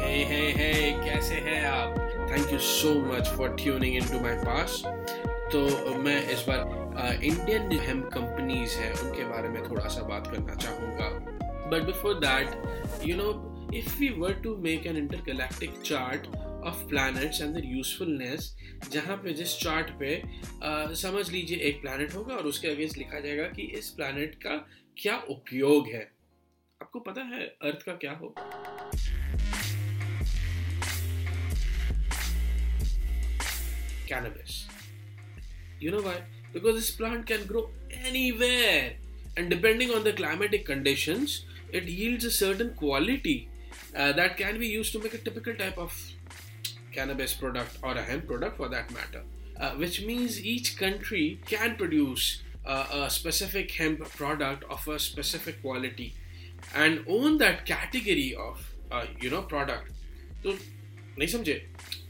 Hey, 0.00 0.20
hey, 0.24 0.44
hey, 0.56 0.92
कैसे 1.04 1.34
हैं 1.46 1.62
आप? 1.66 1.98
Thank 2.30 2.52
you 2.52 2.58
so 2.58 2.92
much 3.02 3.28
for 3.28 3.48
tuning 3.54 3.96
in 3.96 4.06
to 4.08 4.20
my 4.20 4.36
pass 4.36 4.82
तो 5.52 5.94
मैं 5.96 6.16
इस 6.32 6.44
बार 6.48 7.24
इंडियन 7.24 7.72
हेम 7.80 8.00
कंपनीज़ 8.14 8.76
हैं 8.78 8.92
उनके 8.92 9.24
बारे 9.24 9.48
में 9.48 9.62
थोड़ा 9.68 9.86
सा 9.86 10.02
बात 10.02 10.26
करना 10.26 10.54
चाहूँगा। 10.54 11.08
But 11.70 11.82
before 11.86 12.14
that 12.14 13.04
you 13.06 13.16
know 13.16 13.28
if 13.74 13.98
we 13.98 14.08
were 14.18 14.32
to 14.44 14.56
make 14.56 14.86
an 14.86 15.08
chart 15.84 16.26
of 16.66 16.86
planets 16.88 17.40
and 17.42 17.54
their 17.54 17.66
usefulness 17.66 18.54
जहाँ 18.92 19.16
पे 19.16 19.32
जिस 19.32 19.58
चार्ट 19.58 19.90
पे 20.00 20.16
uh, 20.20 20.94
समझ 21.02 21.28
लीजिए 21.30 21.58
एक 21.68 21.80
प्लैनेट 21.82 22.14
होगा 22.14 22.34
और 22.34 22.46
उसके 22.46 22.68
अगेंस्ट 22.68 22.98
लिखा 22.98 23.20
जाएगा 23.20 23.44
कि 23.50 23.70
इस 23.78 23.90
प्लैनेट 23.90 24.34
का 24.46 24.56
क्या 24.96 25.22
उपयोग 25.30 25.94
है। 25.94 26.02
आपको 26.80 27.00
पता 27.00 27.22
है 27.26 27.46
अर्थ 27.62 27.82
का 27.82 27.92
क्या 27.92 28.12
हो? 28.12 28.34
cannabis. 34.09 34.67
You 35.79 35.91
know 35.91 36.01
why? 36.01 36.21
Because 36.53 36.75
this 36.75 36.91
plant 36.91 37.25
can 37.27 37.45
grow 37.45 37.69
anywhere, 38.05 38.93
and 39.35 39.49
depending 39.49 39.91
on 39.91 40.03
the 40.03 40.13
climatic 40.13 40.65
conditions, 40.65 41.45
it 41.71 41.83
yields 41.83 42.23
a 42.23 42.31
certain 42.31 42.73
quality 42.73 43.49
uh, 43.95 44.11
that 44.13 44.37
can 44.37 44.59
be 44.59 44.67
used 44.67 44.93
to 44.93 44.99
make 44.99 45.13
a 45.13 45.17
typical 45.17 45.53
type 45.55 45.77
of 45.77 45.93
cannabis 46.93 47.33
product 47.33 47.77
or 47.83 47.91
a 47.91 48.01
hemp 48.01 48.27
product 48.27 48.57
for 48.57 48.69
that 48.69 48.91
matter. 48.91 49.23
Uh, 49.59 49.71
which 49.71 50.05
means 50.05 50.43
each 50.43 50.77
country 50.77 51.39
can 51.45 51.75
produce 51.75 52.41
uh, 52.65 52.87
a 52.91 53.09
specific 53.09 53.71
hemp 53.71 54.01
product 54.09 54.63
of 54.69 54.87
a 54.87 54.99
specific 54.99 55.61
quality 55.61 56.13
and 56.73 57.03
own 57.07 57.37
that 57.37 57.65
category 57.65 58.35
of 58.35 58.73
uh, 58.91 59.05
you 59.19 59.29
know 59.29 59.41
product. 59.41 59.91
तो 60.43 60.57
नहीं 61.19 61.27
समझे 61.27 61.53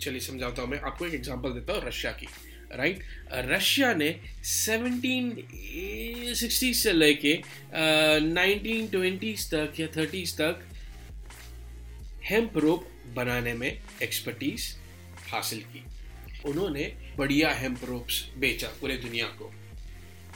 चलिए 0.01 0.21
समझाता 0.21 0.63
हूँ 0.63 0.71
मैं 0.71 0.81
आपको 0.81 1.07
एक 1.07 1.15
example 1.15 1.51
देता 1.51 1.73
हूँ 1.73 1.83
रशिया 1.87 2.13
की 2.13 2.27
राइट 2.73 3.03
रशिया 3.47 3.95
ने 3.95 4.21
1760 4.45 6.75
से 6.75 6.93
लेके 6.93 7.43
नाइनटीन 8.21 8.89
ट्वेंटीज 8.89 9.51
तक 9.51 9.73
या 9.81 9.87
थर्टीज 9.97 10.41
तक 10.41 10.61
हेम्प 12.25 12.59
रोप 12.59 12.87
बनाने 13.17 13.55
में 13.55 13.81
एक्सपर्टीज 14.03 14.77
हासिल 15.31 15.63
की। 15.73 15.85
उन्होंने 16.49 16.93
बढ़िया 17.17 17.55
हेम्प 17.55 17.85
रोप्स 17.85 18.25
बेचा 18.39 18.69
पूरे 18.81 18.97
दुनिया 18.97 19.27
को। 19.39 19.53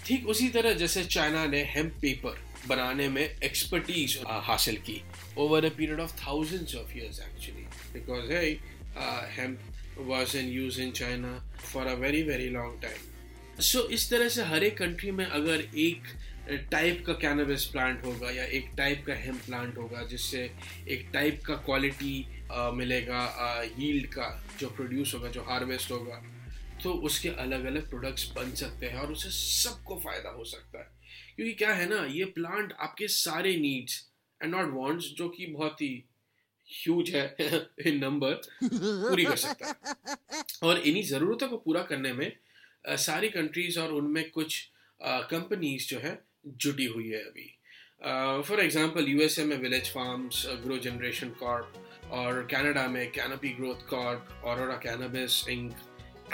ठीक 0.07 0.29
उसी 0.29 0.49
तरह 0.49 0.75
जैसे 0.75 1.05
चाइना 1.05 1.47
ने 1.47 1.65
हेम्प 1.65 1.99
पेपर 2.03 2.39
बनाने 2.69 3.09
में 3.09 3.23
एक्सपर्टीज 3.23 4.19
हासिल 4.27 4.77
की 4.77 5.03
over 5.39 5.65
a 5.65 5.69
period 5.69 6.01
of 6.01 6.27
thousands 6.27 6.75
of 6.75 6.97
years 6.97 7.21
actually 7.21 7.63
because 7.93 8.33
है 8.33 8.74
hemp 8.97 9.71
was 10.07 10.35
in 10.35 10.49
use 10.51 10.77
in 10.79 10.93
China 10.93 11.29
for 11.65 11.83
a 11.87 11.95
very 11.97 12.23
very 12.29 12.47
long 12.51 12.71
time. 12.85 13.03
So, 13.61 13.83
इस 13.91 14.09
तरह 14.11 14.29
से 14.29 14.43
हर 14.45 14.65
एक 14.65 14.77
कंट्री 14.79 15.11
में 15.11 15.25
अगर 15.27 15.61
एक 15.79 16.03
टाइप 16.71 17.05
का 17.07 17.13
कैनबिस 17.21 17.65
प्लांट 17.65 18.05
होगा 18.05 18.31
या 18.31 18.45
एक 18.59 18.71
टाइप 18.77 19.05
का 19.07 19.15
हेम 19.15 19.37
प्लांट 19.47 19.77
होगा, 19.79 20.03
जिससे 20.07 20.43
एक 20.89 21.09
टाइप 21.13 21.41
का 21.47 21.55
क्वालिटी 21.69 22.27
मिलेगा 22.75 23.23
यील्ड 23.79 24.07
का 24.15 24.27
जो 24.61 24.69
प्रोड्यूस 24.71 25.15
होगा, 25.15 25.29
जो 25.29 25.43
हार्वेस्ट 25.43 25.91
होगा 25.91 26.23
तो 26.83 26.93
उसके 27.09 27.29
अलग 27.45 27.65
अलग 27.65 27.89
प्रोडक्ट्स 27.91 28.31
बन 28.37 28.51
सकते 28.55 28.87
हैं 28.87 28.99
और 29.01 29.13
उससे 29.13 29.31
सबको 29.31 30.01
फ़ायदा 30.05 30.31
हो 30.31 30.45
सकता 30.45 30.79
है 30.79 30.89
क्योंकि 31.37 31.53
क्या 31.55 31.73
है 31.75 31.89
ना, 31.91 32.05
ये 32.05 32.25
प्लांट 32.25 32.73
आपके 32.81 33.09
सारे 33.09 33.57
नीड्स 33.57 34.03
एंड 34.41 34.55
नॉट 34.55 34.75
वांट्स 34.75 35.07
जो 35.19 35.29
कि 35.29 35.47
बहुत 35.47 35.83
ही 35.83 35.93
ह्यूज 36.75 37.11
है 37.11 37.25
इन 37.87 37.99
नंबर 37.99 38.41
पूरी 38.63 39.25
कर 39.25 39.37
सकता 39.37 39.67
है। 39.67 40.43
और 40.63 40.79
इन्हीं 40.79 41.03
ज़रूरतों 41.03 41.49
को 41.49 41.57
पूरा 41.57 41.83
करने 41.83 42.13
में 42.13 42.31
सारी 42.87 43.29
कंट्रीज़ 43.29 43.79
और 43.81 43.93
उनमें 43.93 44.31
कुछ 44.31 44.63
कंपनीज़ 45.03 45.89
जो 45.89 45.99
है, 45.99 46.19
जुटी 46.47 46.85
हुई 46.85 47.09
है 47.09 47.23
अभी। 47.23 47.51
फॉर 48.49 48.61
एग्जांपल 48.61 49.09
यूएसए 49.09 49.45
में 49.45 49.57
Village 49.57 49.93
Farms 49.93 50.45
Grow 50.65 50.79
Generation 50.79 51.29
Corp 51.41 52.09
और 52.13 52.47
कनाडा 52.51 52.87
में 52.89 53.11
कैनपी 53.13 53.49
ग्रोथ 53.49 53.89
कॉर्प 53.89 54.43
और 54.45 54.81
कैनबिस 54.83 55.49
इंक 55.49 55.73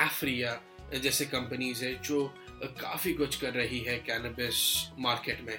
एफ्रिया 0.00 0.60
जैसे 1.02 1.24
कंपनीज़ 1.24 1.84
है, 1.84 1.94
जो 2.02 2.26
काफ़ी 2.80 3.12
कुछ 3.12 3.36
कर 3.40 3.52
रही 3.52 3.80
है 3.80 3.98
कैनबिस 3.98 4.56
मार्केट 4.98 5.40
में। 5.40 5.58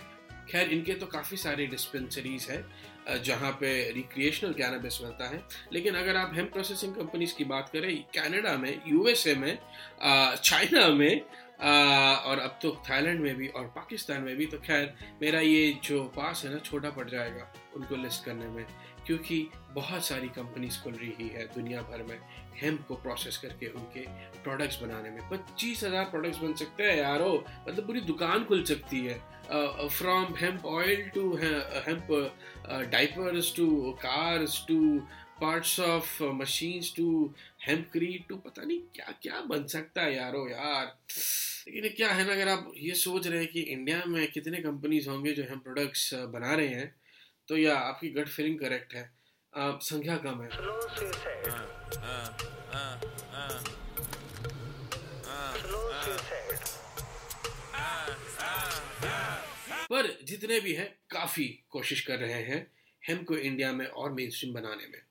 खैर, 0.51 0.69
इनके 0.69 0.93
तो 0.93 1.05
काफ़ी 1.07 1.37
सारे 1.37 1.67
डिस्पेंसरीज 1.67 2.47
हैं 2.49 3.23
जहाँ 3.23 3.51
पे 3.51 3.69
रिक्रिएशनल 3.91 4.53
कैनबिस 4.53 5.01
मिलता 5.01 5.27
है। 5.27 5.41
लेकिन 5.73 5.95
अगर 5.95 6.17
आप 6.17 6.31
हेम 6.35 6.45
प्रोसेसिंग 6.47 6.95
कंपनीज़ 6.95 7.35
की 7.35 7.43
बात 7.45 7.69
करें 7.69 7.95
कनाडा 8.15 8.55
में 8.57 8.81
यूएसए 8.87 9.35
में 9.35 9.57
चाइना 10.01 10.87
में 10.89 11.21
और 11.61 12.39
अब 12.39 12.57
तो 12.61 12.71
थाईलैंड 12.89 13.19
में 13.19 13.35
भी 13.35 13.47
और 13.47 13.65
पाकिस्तान 13.75 14.21
में 14.21 14.35
भी 14.37 14.45
तो 14.45 14.57
खैर, 14.59 14.93
मेरा 15.21 15.39
ये 15.39 15.79
जो 15.83 16.03
पास 16.15 16.41
है 16.45 16.53
ना, 16.53 16.59
छोटा 16.59 16.89
पड़ 16.89 17.09
जाएगा 17.09 17.51
उनको 17.75 17.95
लिस्ट 17.95 18.25
करने 18.25 18.47
में। 18.47 18.65
क्योंकि 19.07 19.47
बहुत 19.73 20.05
सारी 20.05 20.27
कंपनीज़ 20.29 20.81
खुल 20.83 20.93
रही 20.93 21.27
है 21.29 21.45
दुनिया 21.53 21.81
भर 21.81 22.03
में 22.03 22.17
हेम्प 22.61 22.85
को 22.87 22.95
प्रोसेस 22.97 23.37
करके 23.37 23.67
उनके 23.69 24.01
प्रोडक्ट्स 24.43 24.81
बनाने 24.81 25.09
में। 25.09 25.29
पच्चीस 25.29 25.83
हज़ार 25.83 26.05
प्रोडक्ट्स 26.05 26.39
बन 26.39 26.53
सकते 26.55 26.83
हैं 26.83 26.97
यारो। 26.97 27.33
मतलब 27.67 27.87
पूरी 27.87 28.01
दुकान 28.03 28.43
खुल 28.45 28.63
सकती 28.65 28.99
है। 29.05 29.19
From 29.89 30.35
hemp 30.39 30.65
oil 30.65 31.09
to 31.15 31.35
hemp 31.35 32.07
diapers 32.91 33.55
to 33.55 33.67
cars 34.01 34.63
to 34.67 34.79
parts 35.41 35.79
of 35.79 36.21
machines 36.23 36.93
to 36.95 37.33
hemp 37.63 37.89
creed 37.93 38.27
to 38.29 38.35
पता 38.37 38.63
नहीं 38.63 38.79
क्या 38.95 39.13
क्या 39.21 39.41
बन 39.41 39.65
सकता 39.67 40.01
है 40.01 40.15
यारो 40.15 40.47
यार। 40.49 40.85
लेकिन 41.67 41.91
क्या 41.97 42.09
है 42.09 42.25
ना, 42.27 42.33
अगर 42.33 42.47
आप 42.47 42.71
ये 42.77 42.93
सोच 42.95 43.27
रहे 43.27 43.39
हैं 43.39 43.47
कि 43.47 43.61
इंडिया 43.61 44.03
में 44.07 44.31
कितने 44.31 44.57
कंपनीज़ 44.61 45.09
होंगे 45.09 45.33
जो 45.33 45.43
हेम्प 45.43 45.63
प्रोडक्ट्स 45.63 46.13
बना 46.33 46.53
रहे 46.53 46.67
हैं 46.67 46.93
तो 47.51 47.57
या 47.57 47.75
आपकी 47.77 48.09
गट 48.09 48.27
फीलिंग 48.27 48.59
करेक्ट 48.59 48.93
है। 48.93 49.11
आ, 49.53 49.77
संख्या 49.77 50.17
कम 50.17 50.41
है। 50.41 50.49
पर 59.87 60.19
जितने 60.23 60.59
भी 60.59 60.73
हैं 60.73 60.87
काफ़ी 61.09 61.47
कोशिश 61.69 62.01
कर 62.01 62.19
रहे 62.19 62.41
हैं 62.41 62.71
हेम 63.07 63.23
को 63.23 63.37
इंडिया 63.37 63.71
में 63.71 63.85
और 63.85 64.11
मेन 64.11 64.29
स्ट्रीम 64.29 64.53
बनाने 64.53 64.87
में। 64.87 65.01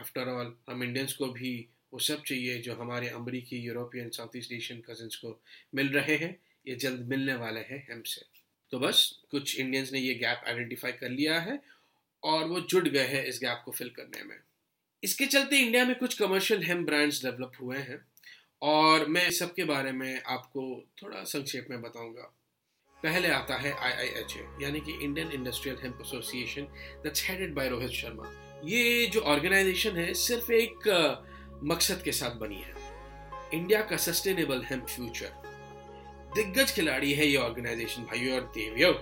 आफ्टर 0.00 0.28
ऑल 0.28 0.56
हम 0.70 0.82
इंडियंस 0.82 1.12
को 1.12 1.26
भी 1.26 1.68
वो 1.92 1.98
सब 1.98 2.22
चाहिए 2.22 2.62
जो 2.62 2.74
हमारे 2.74 3.08
अमरीकी 3.08 3.56
European 3.56 4.10
South 4.10 4.36
East 4.36 4.52
Asian 4.52 4.80
cousins 4.80 5.16
को 5.16 5.40
मिल 5.74 5.88
रहे 5.88 6.16
हैं। 6.16 6.36
ये 6.68 6.76
जल्द 6.76 7.00
मिलने 7.08 7.34
वाले 7.34 7.60
हैं 7.60 7.86
हेम 7.90 8.02
से 8.02 8.35
तो 8.72 8.78
बस 8.78 9.10
कुछ 9.30 9.58
इंडियंस 9.58 9.92
ने 9.92 9.98
ये 9.98 10.14
गैप 10.14 10.44
आइडेंटिफाई 10.48 10.92
कर 10.92 11.10
लिया 11.10 11.38
है 11.40 11.60
और 12.22 12.44
वो 12.44 12.60
जुट 12.60 12.88
गए 12.88 13.06
हैं 13.06 13.24
इस 13.24 13.38
गैप 13.42 13.62
को 13.64 13.72
फिल 13.72 13.88
करने 13.88 14.24
में। 14.24 14.36
इसके 15.02 15.26
चलते 15.26 15.58
इंडिया 15.58 15.84
में 15.84 15.94
कुछ 15.98 16.18
कमर्शियल 16.18 16.62
हेम 16.62 16.84
ब्रांड्स 16.84 17.24
डेवलप 17.24 17.52
हुए 17.60 17.78
हैं 17.78 18.00
और 18.62 19.06
मैं 19.06 19.26
इस 19.28 19.38
सब 19.38 19.54
के 19.54 19.64
बारे 19.64 19.92
में 19.92 20.22
आपको 20.22 20.62
थोड़ा 21.02 21.22
संक्षेप 21.24 21.66
में 21.70 21.80
बताऊँगा। 21.82 22.32
पहले 22.96 23.28
आता 23.28 23.56
है 23.56 23.72
आई 23.72 23.92
आई 23.92 24.06
एच 24.20 24.34
यानी 24.62 24.80
कि 24.80 24.92
Indian 25.04 25.32
industrial 25.32 25.76
hemp 25.82 25.98
association 26.00 26.62
that's 27.02 27.28
headed 27.28 27.54
by 27.54 27.68
Rohit 27.68 27.90
Sharma 27.90 28.30
ये 28.64 29.06
जो 29.06 29.20
ऑर्गेनाइजेशन 29.20 29.96
है 29.96 30.12
सिर्फ़ 30.14 30.52
एक 30.52 30.88
मकसद 31.64 32.02
के 32.02 32.12
साथ 32.12 32.36
बनी 32.36 32.62
है। 32.62 32.74
इंडिया 33.54 33.82
का 33.82 33.96
सस्टेनेबल 33.96 34.62
हेम्प 34.64 34.86
फ्यूचर 34.86 35.45
दिग्गज 36.35 36.71
खिलाड़ी 36.75 37.13
है 37.13 37.27
ये 37.27 37.37
ऑर्गेनाइजेशन 37.37 38.03
भाइयों 38.11 38.35
और 38.35 38.51
देवियों 38.55 38.93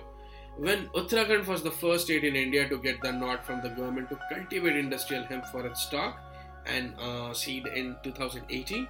When 0.58 0.88
Uttarakhand 0.88 1.46
was 1.46 1.62
the 1.62 1.70
first 1.70 2.04
state 2.04 2.24
in 2.24 2.36
India 2.36 2.68
to 2.68 2.76
get 2.76 3.00
the 3.02 3.10
nod 3.12 3.44
from 3.44 3.62
the 3.62 3.70
government 3.70 4.10
to 4.10 4.18
cultivate 4.30 4.76
industrial 4.76 5.24
hemp 5.24 5.46
for 5.46 5.64
its 5.66 5.82
stock 5.82 6.18
and 6.66 6.92
uh, 7.00 7.32
seed 7.32 7.66
in 7.66 7.96
2018, 8.02 8.86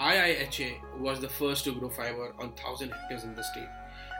IIHA 0.00 0.98
was 0.98 1.20
the 1.20 1.28
first 1.28 1.64
to 1.64 1.74
grow 1.74 1.90
fiber 1.90 2.32
on 2.40 2.48
1000 2.48 2.90
hectares 2.90 3.24
in 3.24 3.34
the 3.34 3.44
state. 3.44 3.68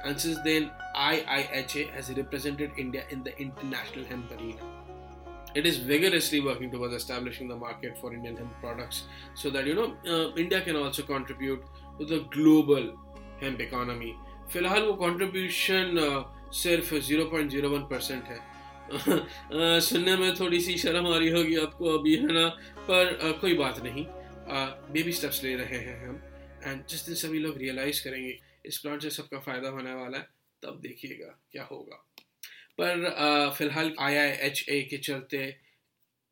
And 0.05 0.21
since 0.21 0.39
then, 0.45 0.71
IIHA 0.95 1.91
has 1.91 2.13
represented 2.13 2.71
India 2.79 3.05
in 3.11 3.25
the 3.25 3.37
international 3.39 4.05
hemp 4.05 4.31
arena. 4.31 4.63
It 5.55 5.67
is 5.67 5.79
vigorously 5.79 6.41
working 6.41 6.71
towards 6.71 6.95
establishing 6.95 7.49
the 7.49 7.57
market 7.57 7.99
for 7.99 8.13
Indian 8.15 8.37
hemp 8.37 8.53
products 8.61 9.05
so 9.35 9.51
that 9.51 9.67
you 9.67 9.75
know 9.75 9.97
uh, 10.07 10.37
India 10.37 10.61
can 10.61 10.77
also 10.77 11.03
contribute 11.03 11.65
to 11.99 12.07
the 12.07 12.21
global 12.31 12.93
hemp 13.44 13.62
economy 13.62 14.14
फ़िलहाल 14.54 14.82
वो 14.82 14.94
contribution 14.94 15.98
सिर्फ़ 16.54 16.94
0.01 16.96 17.90
percent 17.90 18.24
है। 18.24 18.56
सुनने 19.80 20.18
में 20.18 20.36
थोड़ी 20.36 20.62
सी 20.62 20.78
शर्म 20.78 21.08
आ 21.08 21.18
रही 21.18 21.30
होगी 21.30 21.56
आपको 21.56 22.00
अभी 22.00 22.16
है 22.16 22.34
ना? 22.34 22.50
पर 22.78 23.34
uh, 23.34 23.42
कोई 23.42 23.54
बात 23.54 23.80
नहीं। 23.80 24.06
बेबी 24.94 25.12
uh, 25.12 25.18
स्टेप्स 25.18 25.44
ले 25.44 25.56
रहे 25.56 25.80
हैं 25.80 26.08
हम। 26.08 26.16
एंड 26.64 26.88
जिस 26.88 27.06
दिन 27.06 27.16
सभी 27.16 27.40
लोग 27.40 27.58
रियलाइज़ 27.58 28.04
करेंगे 28.04 28.40
इस 28.66 28.78
प्लांट 28.78 29.02
से 29.02 29.10
सबका 29.10 29.40
फ़ायदा 29.40 29.70
होने 29.70 29.94
वाला 29.94 30.18
है 30.18 30.30
तब 30.64 30.80
देखिएगा 30.82 31.40
क्या 31.52 31.64
होगा। 31.64 31.96
पर 32.82 32.96
uh, 33.50 33.58
फ़िलहाल 33.58 33.96
आई 34.00 34.16
आई 34.16 34.30
एच 34.30 34.66
ए 34.70 34.82
के 34.82 34.98
चलते 34.98 35.58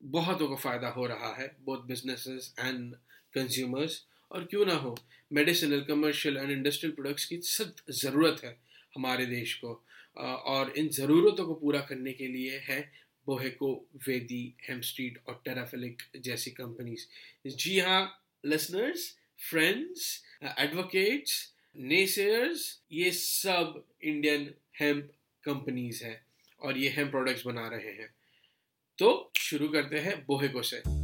बहुतों 0.04 0.48
को 0.48 0.56
फ़ायदा 0.56 0.88
हो 0.88 1.06
रहा 1.06 1.36
है 1.36 1.56
बोथ 1.62 1.78
बिजनेसेस 1.78 2.56
एंड 2.60 2.96
कंज्यूमर्स 3.34 4.06
और 4.34 4.44
क्यों 4.44 4.66
ना 4.66 4.74
हो? 4.74 4.98
Medicinal 5.34 5.82
commercial 5.82 6.38
and 6.38 6.52
industrial 6.52 6.94
products 6.96 7.26
की 7.26 7.38
सख्त 7.38 7.84
ज़रूरत 7.92 8.42
है 8.44 8.58
हमारे 8.96 9.26
देश 9.26 9.54
को। 9.54 9.74
और 10.18 10.74
इन 10.78 10.88
ज़रूरतों 10.90 11.46
को 11.46 11.54
पूरा 11.54 11.80
करने 11.82 12.12
के 12.14 12.28
लिए 12.28 12.58
है 12.64 12.80
बोहेको 13.26 13.70
वेदी 14.08 14.44
हेम 14.70 14.82
स्ट्रीट 14.82 15.18
और 15.28 15.42
टेराफिलिक 15.46 16.02
जैसी 16.22 16.52
कंपनीज़ 16.52 17.06
जी 17.56 17.80
हाँ 17.80 18.02
लिसनर्स 18.46 19.18
फ्रेंड्स 19.50 20.24
एडवोकेट्स 20.60 21.54
नेसेयर्स 21.76 22.82
ये 22.92 23.12
सब 23.12 23.84
इंडियन 24.04 24.54
हेम्प 24.80 25.12
कंपनीज़ 25.44 26.04
हैं 26.04 26.26
और 26.62 26.78
ये 26.78 26.90
हेम्प 26.90 27.12
प्रोडक्ट्स 27.12 27.46
बना 27.46 27.68
रहे 27.68 27.94
हैं। 27.94 28.14
तो 28.98 29.32
शुरू 29.38 29.70
करते 29.70 30.00
हैं 30.00 30.26
बोहेको 30.26 30.62
से। 30.62 31.03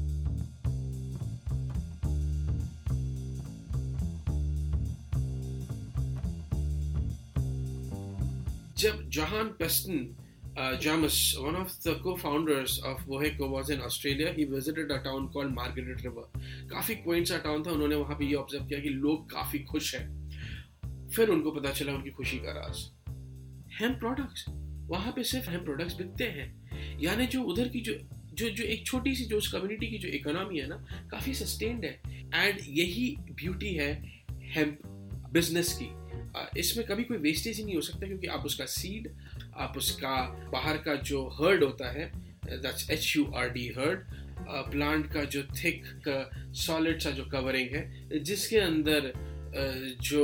जब 8.80 9.10
Jahan 9.10 9.48
Peston 9.60 10.16
uh, 10.58 10.78
Jamus, 10.78 11.42
one 11.42 11.56
of 11.56 11.72
the 11.84 11.96
co-founders 11.96 12.81
of 12.84 12.98
Boheco, 13.08 13.50
was 13.50 13.70
in 13.70 13.81
Australia. 13.81 14.34
He 14.34 14.46
visited 14.46 14.92
a 14.92 15.00
town 15.00 15.30
called 15.30 15.54
Margaret 15.54 16.04
River. 16.06 16.26
काफ़ी 16.72 16.96
क्वेंट 16.96 17.28
सा 17.28 17.38
टाउन 17.38 17.64
था 17.64 17.72
उन्होंने 17.72 17.96
वहाँ 17.96 18.16
पे 18.16 18.26
ये 18.26 18.34
ऑब्ज़र्व 18.34 18.66
किया 18.66 18.80
कि 18.80 18.90
लोग 18.90 19.30
काफ़ी 19.31 19.60
खुश 19.60 19.96
हैं। 19.96 21.10
फिर 21.16 21.30
उनको 21.30 21.52
पता 21.52 21.72
चला 21.72 21.94
उनकी 21.94 22.10
खुशी 22.10 22.38
का 22.38 22.52
राज। 22.52 22.86
हेम 23.81 23.94
प्रोडक्ट्स 23.94 24.46
वहाँ 24.90 25.12
पे 25.16 25.24
सिर्फ़ 25.24 25.50
हेम 25.50 25.64
प्रोडक्ट्स 25.64 25.96
बिकते 25.96 26.24
हैं। 26.24 27.00
यानी 27.02 27.28
जो 27.28 27.44
उधर 27.44 27.68
की 27.68 27.81
जो 27.81 27.94
जो 28.34 28.50
जो 28.50 28.64
एक 28.64 28.86
छोटी 28.86 29.16
सी 29.16 29.26
जो 29.26 29.38
उस 29.38 29.52
कम्युनिटी 29.52 29.88
की 29.88 29.98
जो 29.98 30.10
इकोनॉमी 30.10 30.60
है 30.60 30.68
ना 30.68 31.08
काफ़ी 31.12 31.34
सस्टेन्ड 31.34 31.86
है। 31.86 32.02
एंड 32.36 32.60
यही 32.68 33.16
ब्यूटी 33.31 33.74
है 33.74 33.92
हेम्प 34.56 34.80
बिज़नेस 35.34 35.74
की। 35.81 35.99
इसमें 36.58 36.86
कभी 36.86 37.04
कोई 37.04 37.18
वेस्टेज 37.18 37.58
ही 37.58 37.64
नहीं 37.64 37.76
हो 37.76 37.81
सकता 37.81 38.08
क्योंकि 38.08 38.28
आप 38.28 38.46
उसका 38.46 38.66
सीड 38.66 39.10
आप 39.58 39.78
उसका 39.78 40.16
बाहर 40.52 40.78
का 40.78 40.96
जो 40.96 41.28
हर्ड 41.42 41.64
होता 41.64 41.92
है 41.92 42.12
that's 42.46 42.90
H 42.90 43.14
U 43.18 43.26
R 43.36 43.50
D 43.50 43.68
hurd 43.68 44.04
plant 44.50 45.12
का 45.14 45.24
जो 45.24 45.44
थिक 45.44 45.84
सॉलिड 46.58 47.02
सा 47.02 47.10
जो 47.10 47.26
कवरिंग 47.26 47.76
है, 47.76 48.20
जिसके 48.20 48.58
अंदर 48.58 49.12
जो 50.02 50.24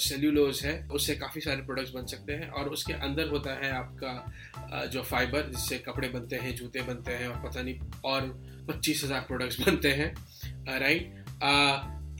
सेल्यूलोज 0.00 0.60
है, 0.64 0.88
उससे 0.88 1.14
काफ़ी 1.14 1.40
सारे 1.40 1.62
प्रोडक्ट्स 1.62 1.92
बन 1.92 2.06
सकते 2.06 2.32
हैं 2.32 2.48
और 2.50 2.68
उसके 2.68 2.92
अंदर 2.92 3.28
होता 3.28 3.54
है 3.54 3.70
आपका 3.70 4.86
जो 4.86 5.02
फाइबर 5.02 5.50
जिससे 5.50 5.78
कपड़े 5.78 6.08
बनते 6.08 6.36
हैं, 6.36 6.54
जूते 6.56 6.82
बनते 6.82 7.12
हैं 7.12 7.28
और 7.28 7.48
पता 7.48 7.62
नहीं 7.62 7.78
और 8.04 8.28
पच्चीस 8.68 9.04
हज़ार 9.04 9.20
प्रोडक्ट्स 9.20 9.60
बनते 9.66 9.92
हैं 9.92 10.14
राइट 10.78 11.14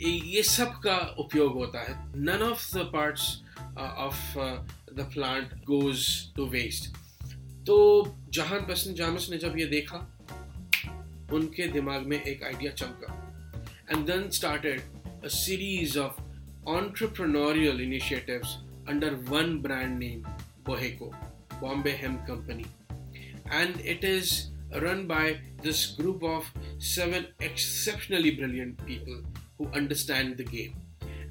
ये 0.08 0.42
सब 0.42 0.72
का 0.84 0.96
उपयोग 1.18 1.52
होता 1.54 1.80
है। 1.80 1.94
None 2.16 2.42
of 2.42 2.66
the 2.76 2.90
part 2.92 3.18
of 3.78 4.38
the 4.94 5.08
plant 5.14 5.54
goes 5.64 6.06
to 6.36 6.46
waste 6.50 6.96
तो 7.66 7.76
जहान 8.34 8.66
पसंद 8.66 8.96
जामस 8.96 9.28
ने 9.30 9.38
जब 9.38 9.58
ये 9.58 9.66
देखा, 9.66 9.98
उनके 11.32 11.66
दिमाग 11.68 12.06
में 12.06 12.22
एक 12.22 12.42
आइडिया 12.44 12.72
चमका। 12.72 13.18
And 13.90 14.06
then 14.06 14.28
started 14.30 14.80
a 15.24 15.28
series 15.28 15.98
of 15.98 16.20
entrepreneurial 16.68 17.80
initiatives 17.80 18.56
under 18.88 19.14
one 19.28 19.56
brand 19.62 19.98
name 19.98 20.22
Boheco 20.66 21.10
Bombay 21.60 21.90
hemp 22.02 22.16
company 22.26 22.64
and 23.52 23.80
it 23.86 24.04
is 24.04 24.32
run 24.84 25.06
by 25.06 25.32
this 25.62 25.86
group 26.00 26.24
of 26.24 26.58
seven 26.84 27.26
exceptionally 27.44 28.30
brilliant 28.30 28.80
people 28.80 29.31
who 29.62 29.70
understand 29.80 30.36
the 30.36 30.50
game. 30.50 30.76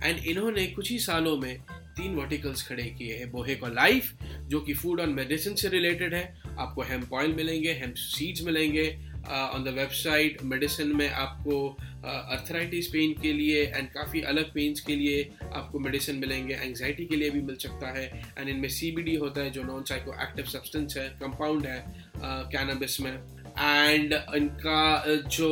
And 0.03 0.25
इन्होंने 0.25 0.65
कुछ 0.67 0.91
ही 0.91 0.99
सालों 0.99 1.37
में 1.37 1.59
तीन 1.97 2.15
verticals 2.15 2.67
खड़े 2.67 2.83
किए 2.83 3.15
हैं 3.15 3.31
बोहे 3.31 3.55
को 3.55 3.67
लाइफ 3.67 4.13
जो 4.47 4.59
कि 4.59 4.73
फ़ूड 4.73 4.99
और 4.99 5.07
मेडिसिन 5.07 5.55
से 5.55 5.69
रिलेटेड 5.69 6.13
है। 6.13 6.41
आपको 6.59 6.81
हेम्प 6.81 7.13
ऑयल 7.13 7.33
मिलेंगे 7.33 7.73
हेम्प 7.73 7.95
सीड्स 7.95 8.41
मिलेंगे 8.41 8.87
ऑन 9.29 9.63
द 9.63 9.73
वेबसाइट 9.77 10.43
मेडिसिन 10.43 10.95
में 10.95 11.09
आपको 11.09 11.77
अर्थराइटिस 12.05 12.87
uh, 12.87 12.93
पेन 12.93 13.13
के 13.21 13.33
लिए 13.33 13.63
एंड 13.63 13.89
काफ़ी 13.89 14.21
अलग 14.21 14.53
पेन्स 14.53 14.79
के 14.79 14.95
लिए 14.95 15.29
आपको 15.53 15.79
मेडिसिन 15.79 16.15
मिलेंगे। 16.15 16.53
एंगजाइटी 16.53 17.05
के 17.05 17.15
लिए 17.15 17.29
भी 17.29 17.41
मिल 17.41 17.55
सकता 17.55 17.91
है। 17.97 18.05
एंड 18.37 18.49
इनमें 18.49 18.69
सीबीडी 18.69 19.15
होता 19.15 19.41
है 19.41 19.49
जो 19.49 19.63
नॉन 19.63 19.83
साइको 19.83 20.13
एक्टिव 20.13 20.45
सब्सटेंस 20.45 20.97
है 20.97 21.09
कंपाउंड 21.09 21.65
है 21.65 21.85
कैनबिस 22.25 22.97
uh, 22.97 23.03
में। 23.03 23.40
एंड 23.59 24.13
इनका 24.35 25.05
जो 25.29 25.49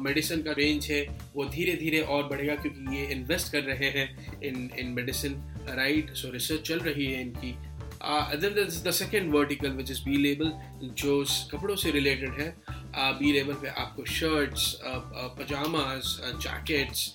मेडिसिन 0.00 0.42
का 0.42 0.52
रेंज 0.52 0.90
है, 0.90 1.02
वो 1.34 1.44
धीरे 1.46 1.72
धीरे 1.76 2.00
और 2.02 2.28
बढ़ेगा 2.28 2.54
क्योंकि 2.56 2.96
ये 2.96 3.06
इन्वेस्ट 3.12 3.52
कर 3.52 3.62
रहे 3.62 3.90
हैं 3.90 4.40
in 4.42 4.70
in 4.78 4.92
medicine 4.92 5.34
right 5.68 6.14
so 6.16 6.30
research 6.32 6.68
चल 6.68 6.78
रही 6.80 7.06
है 7.06 7.20
इनकी। 7.20 7.54
Then 8.40 8.54
the 8.84 8.90
second 8.92 9.32
vertical 9.32 9.70
which 9.72 9.90
is 9.90 10.02
B 10.04 10.16
label 10.16 10.52
जो 10.98 11.24
कपड़ों 11.52 11.76
से 11.76 11.90
रिलेटेड 11.90 12.40
है। 12.40 12.54
बी 13.18 13.32
लेवल 13.32 13.54
पे 13.54 13.68
आपको 13.80 14.04
शर्ट्स 14.12 14.74
पजामाज 15.38 16.16
जैकेट्स 16.42 17.14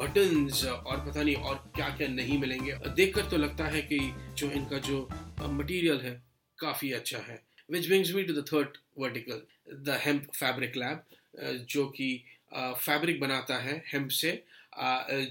बटन्स 0.00 0.64
और 0.66 1.04
पता 1.06 1.22
नहीं 1.22 1.34
और 1.36 1.54
क्या 1.76 1.88
क्या 1.96 2.08
नहीं 2.10 2.38
मिलेंगे। 2.38 2.72
देखकर 2.96 3.24
तो 3.30 3.36
लगता 3.36 3.64
है 3.66 3.82
कि 3.82 3.98
जो 4.38 4.50
इनका 4.50 4.78
जो 4.88 5.08
मटेरियल 5.42 6.00
है, 6.00 6.22
काफ़ी 6.58 6.92
अच्छा 6.92 7.18
है। 7.28 7.42
Which 7.68 7.86
brings 7.86 8.14
me 8.14 8.22
to 8.24 8.32
the 8.34 8.44
third 8.52 8.76
vertical 8.98 9.42
the 9.84 9.98
hemp 10.00 10.26
fabric 10.34 10.76
lab 10.76 11.64
जो 11.70 11.86
कि 11.96 12.08
फैब्रिक 12.54 13.20
बनाता 13.20 13.56
है 13.58 13.82
हेम्प 13.92 14.10
से 14.12 14.32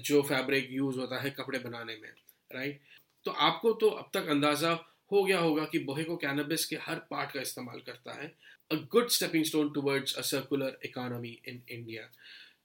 जो 0.02 0.22
फैब्रिक 0.24 0.68
यूज़ 0.72 0.98
होता 0.98 1.20
है 1.20 1.30
कपड़े 1.30 1.58
बनाने 1.58 1.96
में 1.96 2.08
राइट 2.50 2.80
तो 3.26 3.30
आपको 3.46 3.72
तो 3.80 3.88
अब 3.90 4.10
तक 4.14 4.28
अंदाज़ा 4.30 4.72
हो 5.12 5.22
गया 5.24 5.38
होगा 5.38 5.64
कि 5.64 5.78
बोहेको 5.84 6.16
कैनबिस 6.16 6.64
के 6.66 6.76
हर 6.82 6.98
पार्ट 7.10 7.32
का 7.32 7.40
इस्तेमाल 7.40 7.80
करता 7.86 8.12
है। 8.20 8.26
A 8.70 8.74
good 8.92 9.08
stepping 9.10 9.44
stone 9.44 9.72
towards 9.72 10.14
a 10.14 10.22
circular 10.22 10.78
economy 10.84 11.38
in 11.48 11.62
India 11.70 12.02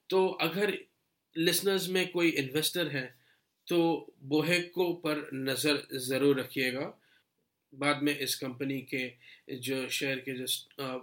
तो 0.10 0.26
अगर 0.42 0.74
लिसनर्स 1.36 1.88
में 1.90 2.08
कोई 2.12 2.30
इन्वेस्टर 2.42 2.88
है 2.88 3.04
तो 3.68 3.80
बोहेको 4.26 4.92
पर 5.06 5.30
नज़र 5.34 5.82
ज़रूर 6.08 6.40
रखिएगा। 6.40 6.86
बाद 7.74 8.04
में 8.04 8.18
इस 8.18 8.36
कंपनी 8.36 8.80
के 8.94 9.08
जो 9.58 9.88
शेयर 9.90 10.20
के 10.20 10.34
जो 10.34 10.46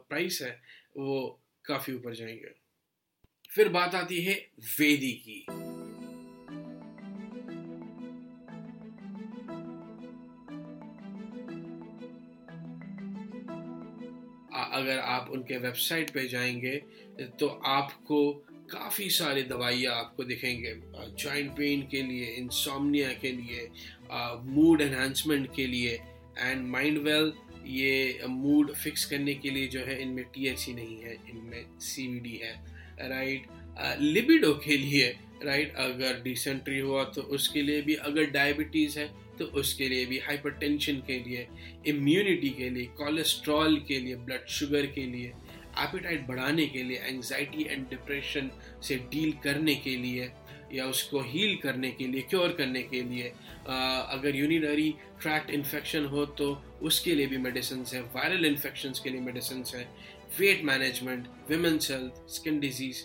प्राइस 0.08 0.40
है, 0.42 0.50
वो 0.96 1.40
काफ़ी 1.64 1.94
ऊपर 1.94 2.14
जाएँगे। 2.14 2.54
फिर 3.50 3.68
बात 3.68 3.94
आती 3.94 4.20
है 4.24 4.34
वेदी 4.78 5.12
की। 5.22 5.44
अगर 14.72 14.98
आप 14.98 15.28
उनके 15.30 15.56
वेबसाइट 15.58 16.10
पे 16.10 16.26
जाएँगे 16.28 16.76
तो 17.40 17.46
आपको 17.66 18.18
काफ़ी 18.70 19.08
सारी 19.10 19.42
दवाइयाँ 19.42 19.94
आपको 19.94 20.24
दिखेंगे। 20.24 20.74
जॉइंट 21.22 21.50
पेन 21.56 21.86
के 21.86 22.02
लिए 22.02 22.26
इंसोमनिया 22.34 23.12
के 23.12 23.32
लिए 23.32 23.68
मूड 24.50 24.80
एनहांसमेंट 24.80 25.54
के 25.54 25.66
लिए 25.66 25.98
एंड 26.38 26.66
माइंड 26.66 26.98
वेल 26.98 27.32
ये 27.66 28.26
मूड 28.28 28.72
फिक्स 28.74 29.04
करने 29.04 29.34
के 29.34 29.50
लिए 29.50 29.66
जो 29.66 29.80
है 29.80 30.00
इनमें 30.02 30.24
टीएचसी 30.24 30.72
नहीं 30.72 30.98
है 31.02 31.14
इनमें 31.30 31.64
सी 31.80 32.40
है 32.44 32.54
राइट 33.10 33.46
लिबिडो 34.00 34.52
के 34.64 34.76
लिए 34.76 35.14
राइट 35.42 35.74
अगर 35.76 36.20
डिसेंट्री 36.22 36.78
हुआ 36.78 37.04
तो 37.04 37.22
उसके 37.36 37.62
लिए 37.62 37.80
भी 37.82 37.94
अगर 38.02 38.30
डायबिटीज़ 38.30 38.98
है 38.98 39.08
तो 39.38 39.44
उसके 39.60 39.88
लिए 39.88 40.06
भी 40.06 40.18
हाइपरटेंशन 40.18 41.02
के 41.06 41.18
लिए 41.18 41.46
इम्यूनिटी 41.86 42.50
के 42.50 42.70
लिए 42.70 42.84
कोलेस्ट्रॉल 42.96 43.76
के 43.88 43.98
लिए 44.00 44.16
ब्लड 44.16 44.46
शुगर 44.50 44.86
के 44.86 45.04
लिए 45.06 45.32
एपिटाइट 45.78 46.26
बढ़ाने 46.26 46.66
के 46.66 46.82
लिए 46.82 46.98
एंजाइटी 46.98 47.64
एंड 47.64 47.88
डिप्रेशन 47.90 48.50
से 48.82 48.96
डील 49.10 49.32
करने 49.44 49.74
के 49.74 49.96
लिए 49.96 50.30
या 50.72 50.86
उसको 50.86 51.20
हील 51.22 51.56
करने 51.56 51.90
के 51.90 52.06
लिए 52.06 52.22
क्योर 52.22 52.52
करने 52.52 52.82
के 52.82 53.02
लिए 53.02 53.32
आ, 53.68 53.98
अगर 53.98 54.36
यूनिनरी 54.36 54.94
ट्रैक्ट 55.20 55.50
इन्फेक्शन 55.50 56.04
हो 56.04 56.26
तो 56.26 56.52
उसके 56.82 57.14
लिए 57.14 57.26
भी 57.26 57.38
मेडिसिन 57.38 57.84
है 57.94 58.02
वायरल 58.02 58.44
इन्फेक्शन 58.44 58.92
के 59.04 59.10
लिए 59.10 59.20
मेडिसिन 59.20 59.64
है 59.74 59.84
weight 60.38 60.64
management 60.64 61.28
women's 61.48 61.90
health 61.90 62.26
skin 62.28 62.60
disease 62.60 63.02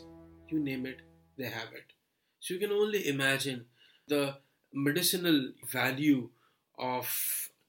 you 0.53 0.63
name 0.63 0.87
it 0.87 1.01
they 1.37 1.45
have 1.45 1.75
it 1.77 1.93
so 2.41 2.53
you 2.53 2.59
can 2.59 2.71
only 2.71 2.97
imagine 2.97 3.65
the 4.09 4.41
medicinal 4.77 5.51
value 5.73 6.29
of 6.77 7.07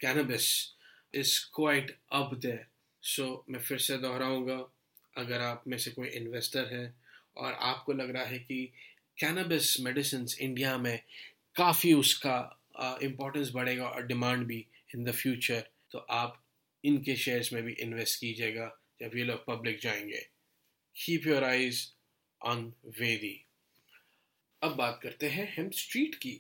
cannabis 0.01 0.73
is 1.13 1.49
quite 1.53 1.91
up 2.13 2.41
there. 2.41 2.69
So 3.05 3.45
मैं 3.51 3.61
फिर 3.61 3.79
से 3.79 3.99
दोहराऊँगा, 3.99 4.73
अगर 5.17 5.41
आप 5.41 5.65
में 5.69 5.79
से 5.79 5.91
कोई 5.91 6.09
इन्वेस्टर 6.09 6.69
है 6.73 6.95
और 7.37 7.53
आपको 7.53 7.93
लग 7.93 8.11
रहा 8.11 8.25
है 8.25 8.39
कि 8.39 8.73
कैनबिस 9.19 9.81
मेडिसिन 9.81 10.27
इंडिया 10.41 10.79
में 10.79 11.03
काफ़ी 11.57 11.93
उसका 11.93 12.62
इम्पोर्टेंस 12.81 13.51
बढ़ेगा 13.55 13.87
और 13.87 14.07
डिमांड 14.07 14.47
भी 14.47 14.67
इन 14.95 15.05
द 15.05 15.11
फ्यूचर 15.11 15.65
तो 15.93 15.99
आप 15.99 16.45
इनके 16.85 17.17
शेयर्स 17.17 17.53
में 17.53 17.63
भी 17.63 17.73
इन्वेस्ट 17.73 18.21
कीजिएगा 18.21 18.81
जब 19.01 19.11
ये 19.17 19.25
लोग 19.25 19.47
पब्लिक 19.47 19.81
जाएँगे. 19.81 20.29
कीप 20.97 21.27
योर 21.27 21.45
आइज़ 21.45 21.87
ऑन 22.43 22.75
वेदी 22.87 23.47
अब 24.63 24.77
बात 24.77 25.01
करते 25.03 25.29
हैं 25.29 25.55
हेम 25.57 25.71
स्ट्रीट 25.71 26.15
की. 26.15 26.39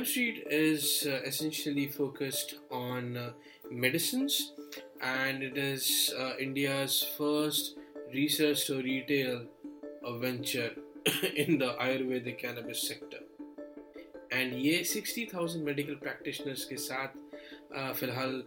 Hem 0.00 0.06
Street 0.06 0.46
is 0.50 1.06
uh, 1.06 1.20
essentially 1.26 1.88
focused 1.88 2.54
on 2.70 3.16
uh, 3.16 3.32
medicines 3.70 4.52
and 5.02 5.42
it 5.42 5.58
is 5.58 6.14
uh, 6.18 6.32
India's 6.40 7.02
first 7.18 7.79
research 8.14 8.66
to 8.66 8.82
retail 8.82 9.46
a 10.04 10.18
venture 10.18 10.70
in 11.36 11.58
the 11.58 11.74
Ayurvedic 11.80 12.38
cannabis 12.38 12.88
sector. 12.88 13.22
And 14.32 14.52
ये 14.54 14.82
60,000 14.84 15.62
medical 15.64 15.94
practitioners 15.94 16.64
के 16.64 16.76
साथ 16.76 17.08
फ़िलहाल 17.94 18.42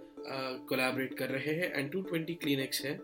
कोलैबोरेट 0.70 1.18
कर 1.18 1.30
रहे 1.30 1.54
हैं 1.56 1.74
and 1.74 1.92
220 1.92 2.36
clinics 2.42 2.86
हैं 2.86 2.98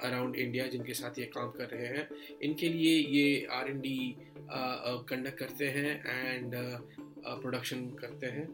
around 0.00 0.36
India 0.36 0.66
जिनके 0.66 0.94
साथ 0.94 1.18
ये 1.18 1.24
काम 1.24 1.50
कर 1.50 1.68
रहे 1.68 1.86
हैं। 1.86 2.08
इनके 2.42 2.68
लिए 2.68 2.94
ये 3.08 3.46
आर 3.50 3.70
एन 3.70 3.80
डी 3.80 4.16
कंडक्ट 5.10 5.38
करते 5.38 5.68
हैं 5.68 5.92
एंड 6.28 6.52
प्रोडक्शन 7.26 7.86
करते 8.00 8.26
हैं। 8.26 8.46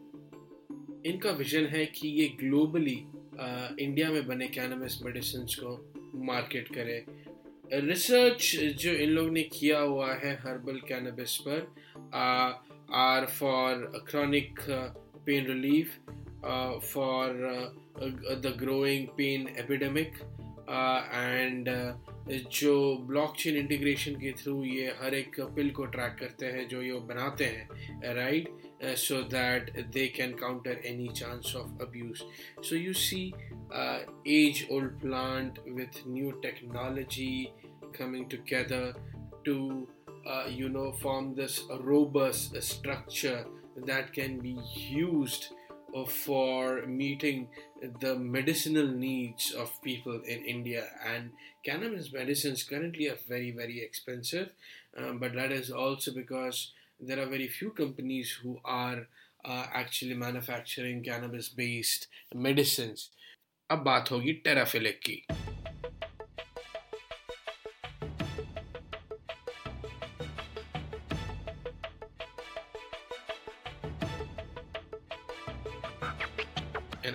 इनका 1.05 1.31
विजन 1.31 1.65
है 1.65 1.85
कि 1.85 2.07
ये 2.07 2.27
ग्लोबली 2.27 2.99
इंडिया 3.85 4.11
में 4.11 4.27
बने 4.27 4.47
कैनबिस 4.47 5.01
मेडिसिन 5.03 5.45
को 5.59 5.93
मार्केट 6.25 6.67
करे। 6.75 7.05
रिसर्च 7.73 8.55
जो 8.77 8.91
इन 8.93 9.09
लोग 9.09 9.29
ने 9.31 9.43
किया 9.43 9.79
हुआ 9.79 10.13
है 10.13 10.33
हर्बल 10.41 10.79
कैनबिस 10.87 11.35
पर 11.37 11.73
are 12.93 13.25
for 13.25 13.91
chronic 14.09 14.59
pain 15.25 15.45
relief 15.45 15.95
for 16.93 17.29
the 18.43 18.55
growing 18.59 19.07
pain 19.07 19.47
epidemic 19.57 20.17
and 21.15 21.69
जो 22.29 22.97
ब्लॉकचेन 22.97 23.55
इंटीग्रेशन 23.55 24.15
के 24.15 24.31
थ्रू 24.31 24.63
ये 24.63 24.95
हर 25.01 25.13
एक 25.13 25.39
पिल 25.39 25.69
को 25.69 25.85
ट्रैक 25.85 26.15
करते 26.19 26.45
हैं, 26.45 26.67
जो 26.67 26.81
ये 26.81 26.93
बनाते 26.93 27.45
हैं 27.45 27.69
right 28.15 28.49
so 28.83 29.21
that 29.21 29.85
they 29.85 30.07
can 30.07 30.31
counter 30.33 30.81
any 30.85 31.07
chance 31.07 31.53
of 31.55 31.83
abuse 31.83 32.17
so 32.65 32.75
you 32.75 32.93
see 32.93 33.33
age 34.27 34.67
old 34.71 35.01
plant 35.01 35.59
with 35.67 36.03
new 36.07 36.31
technology 36.31 37.49
coming 37.99 38.25
together 38.25 38.99
to 39.45 39.87
you 40.49 40.67
know 40.67 40.99
form 41.03 41.33
this 41.33 41.59
this 42.15 42.63
structure 42.63 43.61
that 43.79 44.13
can 44.19 44.39
be 44.39 44.55
used 45.01 45.60
for 46.04 46.86
meeting 46.86 47.48
the 48.00 48.16
medicinal 48.16 48.86
needs 48.86 49.52
of 49.52 49.70
people 49.82 50.20
in 50.26 50.44
India. 50.44 50.84
And 51.04 51.30
cannabis 51.64 52.12
medicines 52.12 52.64
currently 52.64 53.08
are 53.08 53.18
very, 53.28 53.50
very 53.50 53.80
expensive, 53.82 54.50
um, 54.96 55.18
but 55.18 55.34
that 55.34 55.52
is 55.52 55.70
also 55.70 56.12
because 56.12 56.72
there 57.00 57.20
are 57.20 57.26
very 57.26 57.48
few 57.48 57.70
companies 57.70 58.30
who 58.42 58.58
are 58.64 59.06
uh, 59.44 59.66
actually 59.72 60.14
manufacturing 60.14 61.02
cannabis 61.02 61.48
based 61.48 62.08
medicines. 62.34 63.10
अब 63.70 63.78
बात 63.78 64.10
होगी 64.10 64.32
टेराफिलिक 64.44 65.00
की 65.06 65.22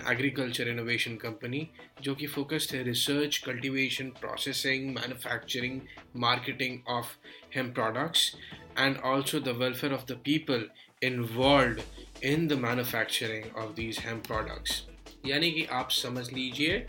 agriculture 0.07 0.67
innovation 0.69 1.15
company 1.15 1.67
जो 2.03 2.15
कि 2.15 2.27
focused 2.27 2.75
है 2.75 2.83
research 2.83 3.37
cultivation 3.45 4.09
processing 4.19 4.89
manufacturing 4.95 5.79
marketing 6.17 6.79
of 6.89 7.15
hemp 7.55 7.71
products 7.71 8.35
and 8.77 8.97
also 9.05 9.39
the 9.39 9.55
welfare 9.57 9.93
of 9.93 10.05
the 10.05 10.19
people 10.25 10.69
involve 11.01 11.81
in 12.23 12.47
the 12.47 12.59
manufacturing 12.61 13.55
of 13.55 13.73
these 13.75 13.99
hemp 14.05 14.19
products 14.27 14.81
यानी 15.25 15.51
कि 15.51 15.65
आप 15.73 15.91
समझ 15.93 16.31
लीजिए 16.31 16.79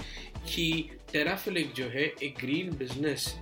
कि 0.47 0.69
टेराफिलिक 1.13 1.73
जो 1.75 1.89
है 1.89 2.05
एक 2.23 2.35
green 2.41 2.77
business 2.79 3.35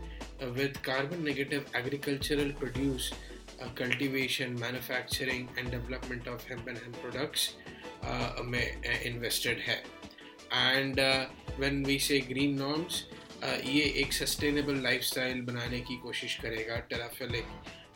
with 0.42 0.76
carbon 0.85 1.25
negative 1.25 1.64
agricultural 1.76 2.50
produce 2.52 3.12
cultivation, 3.75 4.59
manufacturing 4.59 5.47
and 5.59 5.71
development 5.71 6.28
of 6.28 6.49
hemp 6.49 6.68
and 6.68 6.78
products 6.97 7.49
uh, 7.49 7.66
में 8.45 9.03
इन्वेस्टेड 9.03 9.59
है 9.59 9.83
and 10.53 11.01
uh, 11.01 11.87
we 11.87 11.99
say 11.99 12.19
green 12.19 12.59
uh, 12.59 13.67
ये 13.67 13.83
एक 13.97 14.13
sustainable 14.13 14.85
lifestyle 14.85 15.43
बनाने 15.47 15.81
की 15.81 15.97
कोशिश 15.97 16.35
करेगा 16.35 16.77
टेराफिलिक 16.91 17.45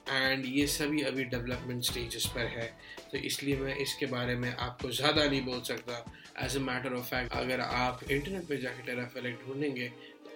एंड 0.08 0.44
ये 0.46 0.66
सभी 0.66 1.02
अभी 1.02 1.24
डेवलपमेंट 1.24 1.82
स्टेजेस 1.82 2.26
पर 2.26 2.46
है 2.48 2.66
तो 3.12 3.18
इसलिए 3.18 3.56
मैं 3.56 3.74
इसके 3.76 4.06
बारे 4.06 4.34
में 4.34 4.48
आपको 4.50 4.90
ज़्यादा 4.90 5.24
नहीं 5.24 5.42
बोल 5.42 5.60
सकता 5.60 6.04
as 6.44 6.56
a 6.56 6.60
matter 6.60 6.94
of 6.94 7.04
fact 7.04 7.32
अगर 7.32 7.60
आप 7.60 8.00
इंटरनेट 8.10 8.48
पर 8.48 8.60
जाके 8.60 8.82
टेराफिलिक 8.82 9.38
ढूंढेंगे 9.46 9.90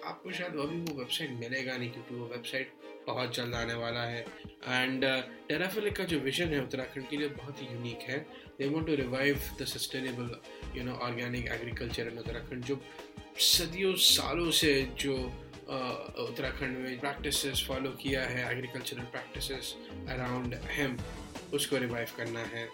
आपको 0.05 0.31
शायद 0.31 0.55
अभी 0.59 0.79
वो 0.79 0.97
वेबसाइट 0.97 1.31
मिलेगा 1.39 1.77
नहीं 1.77 1.89
क्योंकि 1.91 2.15
वो 2.15 2.25
वेबसाइट 2.27 2.73
बहुत 3.07 3.35
जल्द 3.35 3.55
आने 3.55 3.73
वाला 3.73 4.03
है। 4.03 4.21
एंड 4.67 5.03
टेराफिलिक 5.47 5.93
uh, 5.93 5.97
का 5.97 6.03
जो 6.03 6.19
विजन 6.19 6.53
है 6.53 6.61
उत्तराखंड 6.63 7.07
के 7.09 7.17
लिए 7.17 7.27
बहुत 7.29 7.61
ही 7.61 7.67
यूनिक 7.67 8.09
है। 8.09 8.17
They 8.59 8.67
want 8.69 8.87
to 8.87 8.95
revive 8.95 9.41
the 9.61 9.65
sustainable 9.65 10.29
you 10.77 10.83
know 10.83 10.93
organic 11.07 11.47
agriculture 11.53 12.07
in 12.07 12.17
Uttarakhand 12.19 12.63
जो 12.63 12.79
सदियों 13.47 13.93
सालों 14.05 14.51
से 14.61 14.73
जो 14.99 15.15
uh, 15.15 16.19
उत्तराखंड 16.19 16.77
में 16.77 16.99
प्रैक्टिसेस 16.99 17.65
फॉलो 17.67 17.91
किया 18.01 18.23
है 18.25 18.51
एग्रीकल्चरल 18.51 19.05
प्रैक्टिसेस 19.15 19.75
अराउंड 20.09 20.59
हेम्प 20.71 21.53
उसको 21.53 21.77
रिवाइव 21.77 22.07
करना 22.17 22.43
है। 22.53 22.67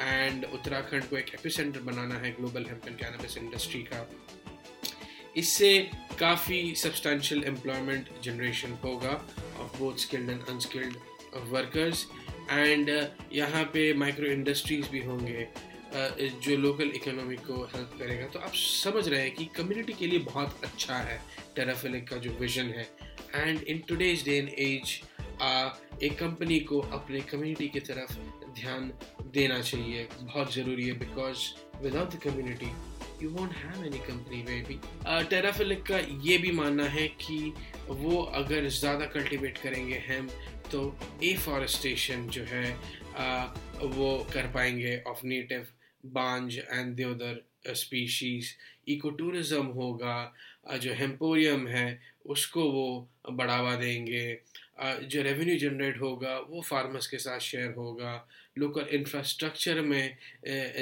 एंड 0.00 0.44
उत्तराखंड 0.44 1.04
को 1.08 1.16
एक 1.16 1.34
एपिसेंटर 1.34 1.80
बनाना 1.86 2.14
है 2.18 2.30
global 2.32 2.64
hemp 2.66 2.86
and 2.88 2.96
cannabis 2.98 3.36
industry 3.38 3.82
का। 3.82 4.08
इससे 5.36 5.78
काफ़ी 6.20 6.74
सब्सटैंशियल 6.76 7.44
एम्प्लॉयमेंट 7.44 8.08
जनरेशन 8.22 8.72
होगा 8.84 9.10
of 9.60 9.78
both 9.78 9.96
skilled 9.98 10.30
and 10.30 10.46
unskilled 10.48 10.96
workers 11.52 12.06
and 12.50 12.88
यहाँ 13.32 13.64
पे 13.72 13.92
माइक्रो 13.94 14.26
इंडस्ट्रीज़ 14.26 14.88
भी 14.90 15.00
होंगे 15.04 15.46
uh, 15.46 16.40
जो 16.44 16.56
लोकल 16.56 16.90
इकोनॉमी 16.94 17.36
को 17.36 17.62
हेल्प 17.74 17.96
करेगा। 17.98 18.26
तो 18.26 18.38
आप 18.38 18.52
समझ 18.54 19.06
रहे 19.08 19.20
हैं 19.20 19.34
कि 19.34 19.44
कम्युनिटी 19.56 19.92
के 19.92 20.06
लिए 20.06 20.18
बहुत 20.18 20.60
अच्छा 20.64 20.96
है 20.96 21.20
टेराफिलिक 21.56 22.08
का 22.08 22.16
जो 22.16 22.30
विजन 22.40 22.74
है। 22.78 22.88
And 23.36 23.62
in 23.62 23.78
today's 23.88 24.24
day 24.24 24.36
and 24.38 24.48
as 24.48 25.00
एक 26.02 26.18
कंपनी 26.18 26.58
को 26.60 26.80
अपने 26.98 27.20
कम्युनिटी 27.20 27.68
की 27.68 27.80
तरफ़ 27.80 28.12
ध्यान 28.60 28.92
देना 29.34 29.60
चाहिए। 29.60 30.08
बहुत 30.20 30.54
ज़रूरी 30.54 30.86
है 30.86 30.98
because 30.98 31.38
without 31.82 32.14
the 32.14 32.20
community 32.22 32.72
you 33.22 33.30
won't 33.30 33.52
have 33.52 33.84
any 33.86 33.98
company 34.06 34.42
maybe 34.42 34.78
Terraphilic 35.30 35.82
का 35.86 35.98
ये 36.26 36.38
भी 36.38 36.50
मानना 36.52 36.84
है 36.88 37.06
कि 37.22 37.38
वो 37.88 38.22
अगर 38.40 38.68
ज़्यादा 38.68 39.06
कल्टीवेट 39.16 39.58
करेंगे 39.58 39.98
हम 40.08 40.28
तो 40.72 40.80
एफॉरेस्टेशन 41.24 42.26
जो 42.28 42.42
है 42.48 42.64
uh, 42.74 43.46
वो 43.96 44.26
कर 44.32 44.46
पाएँगे 44.54 45.02
of 45.06 45.24
native 45.26 45.66
banj 46.04 46.58
and 46.58 46.94
deodar 46.96 47.42
species 47.74 48.54
eco 48.88 49.10
tourism 49.10 49.66
होगा 49.78 50.16
uh, 50.70 50.78
जो 50.78 50.92
हेम्पोरियम 50.94 51.66
है 51.68 51.88
उसको 52.26 52.70
वो 52.72 53.08
बढ़ावा 53.30 53.74
देंगे. 53.76 54.38
uh, 54.84 55.00
जो 55.02 55.22
रेवेन्यू 55.22 55.58
जनरेट 55.58 56.00
होगा 56.00 56.38
वो 56.50 56.62
फार्मर्स 56.62 57.06
के 57.06 57.18
साथ 57.18 57.38
शेयर 57.40 57.74
होगा. 57.76 58.14
लोकल 58.58 58.86
इंफ्रास्ट्रक्चर 58.92 59.80
में 59.80 60.16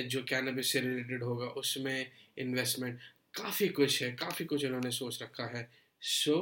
जो 0.09 0.23
कैनबिस 0.29 0.73
से 0.73 0.81
रिलेटेड 0.81 1.23
होगा 1.23 1.47
उसमें 1.61 2.07
इन्वेस्टमेंट 2.39 2.99
काफ़ी 3.35 3.69
कुछ 3.69 4.03
है, 4.03 4.11
काफ़ी 4.13 4.45
कुछ 4.45 4.65
इन्होंने 4.65 4.91
सोच 4.91 5.23
रखा 5.23 5.47
है। 5.57 5.69
So 6.03 6.37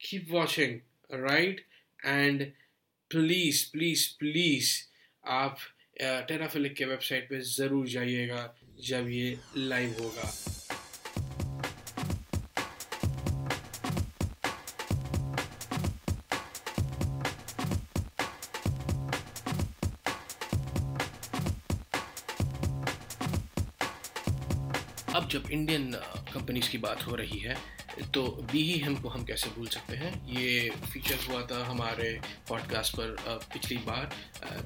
keep 0.00 0.26
watching 0.30 0.78
right 1.12 1.64
and 1.98 2.44
please 3.10 3.64
please 3.72 4.08
please 4.18 4.72
आप 5.24 5.58
टेराफिलिक 6.28 6.74
के 6.76 6.84
वेबसाइट 6.84 7.28
पे 7.28 7.40
ज़रूर 7.46 7.86
जाइएगा 7.88 8.42
जब 8.84 9.08
ये 9.10 9.38
लाइव 9.56 9.96
होगा। 10.02 10.32
जब 25.30 25.50
इंडियन 25.50 25.92
कंपनीज़ 26.32 26.70
की 26.70 26.78
बात 26.78 27.06
हो 27.06 27.14
रही 27.16 27.38
है 27.38 27.56
तो 28.14 28.22
बी 28.52 28.62
ही 28.62 28.78
हम 28.80 28.94
को 28.96 29.08
हम 29.08 29.24
कैसे 29.24 29.48
भूल 29.50 29.66
सकते 29.68 29.96
हैं? 29.96 30.12
ये 30.28 30.70
फीचर 30.92 31.18
हुआ 31.28 31.40
था 31.42 31.64
हमारे 31.66 32.08
पॉडकास्ट 32.48 32.96
पर 32.96 33.16
पिछली 33.52 33.76
बार 33.88 34.10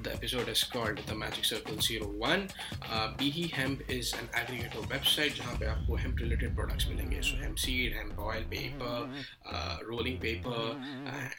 the 0.02 0.12
episode 0.16 0.48
is 0.48 0.64
called 0.72 1.00
the 1.06 1.14
magic 1.14 1.44
circle 1.44 1.76
zero 1.78 2.06
one 2.24 2.46
B 3.18 3.30
he 3.30 3.50
hemp 3.54 3.90
is 3.90 4.14
an 4.16 4.28
aggregator 4.40 4.86
website 4.92 5.34
जहाँ 5.34 5.54
पे 5.60 5.66
आपको 5.66 5.96
हेम्प 5.96 6.18
रिलेटेड 6.18 6.54
प्रोडक्ट्स 6.54 6.88
मिलेंगे 6.88 7.20
so 7.22 7.42
hemp 7.42 7.56
seed 7.56 7.96
hemp 7.96 8.18
oil 8.20 8.44
paper 8.44 9.22
rolling 9.86 10.18
paper 10.20 10.70